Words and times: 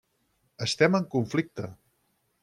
Estem 0.65 0.97
en 0.99 1.05
conflicte. 1.15 1.67